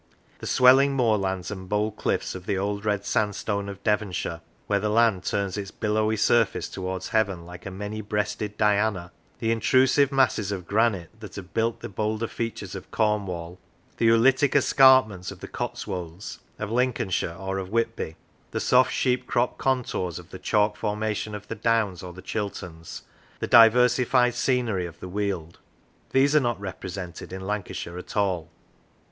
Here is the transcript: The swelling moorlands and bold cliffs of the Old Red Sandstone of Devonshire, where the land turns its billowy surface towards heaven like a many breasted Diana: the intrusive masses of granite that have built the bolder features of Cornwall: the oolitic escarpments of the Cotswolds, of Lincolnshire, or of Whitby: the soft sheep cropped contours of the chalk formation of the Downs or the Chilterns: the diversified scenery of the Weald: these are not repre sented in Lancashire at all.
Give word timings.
The 0.39 0.47
swelling 0.47 0.93
moorlands 0.95 1.51
and 1.51 1.69
bold 1.69 1.95
cliffs 1.95 2.33
of 2.33 2.47
the 2.47 2.57
Old 2.57 2.85
Red 2.85 3.05
Sandstone 3.05 3.69
of 3.69 3.83
Devonshire, 3.83 4.41
where 4.65 4.79
the 4.79 4.89
land 4.89 5.23
turns 5.25 5.57
its 5.59 5.69
billowy 5.69 6.17
surface 6.17 6.67
towards 6.67 7.09
heaven 7.09 7.45
like 7.45 7.67
a 7.67 7.69
many 7.69 8.01
breasted 8.01 8.57
Diana: 8.57 9.11
the 9.37 9.51
intrusive 9.51 10.11
masses 10.11 10.51
of 10.51 10.65
granite 10.65 11.11
that 11.19 11.35
have 11.35 11.53
built 11.53 11.81
the 11.81 11.87
bolder 11.87 12.25
features 12.25 12.73
of 12.73 12.89
Cornwall: 12.89 13.59
the 13.97 14.07
oolitic 14.09 14.55
escarpments 14.55 15.29
of 15.29 15.39
the 15.39 15.47
Cotswolds, 15.47 16.39
of 16.57 16.71
Lincolnshire, 16.71 17.35
or 17.39 17.59
of 17.59 17.69
Whitby: 17.69 18.15
the 18.49 18.59
soft 18.59 18.91
sheep 18.91 19.27
cropped 19.27 19.59
contours 19.59 20.17
of 20.17 20.31
the 20.31 20.39
chalk 20.39 20.77
formation 20.77 21.35
of 21.35 21.47
the 21.47 21.53
Downs 21.53 22.01
or 22.01 22.11
the 22.11 22.23
Chilterns: 22.23 23.03
the 23.39 23.45
diversified 23.45 24.33
scenery 24.33 24.87
of 24.87 24.99
the 24.99 25.07
Weald: 25.07 25.59
these 26.09 26.35
are 26.35 26.39
not 26.39 26.59
repre 26.59 26.89
sented 26.89 27.31
in 27.31 27.45
Lancashire 27.45 27.99
at 27.99 28.17
all. 28.17 28.49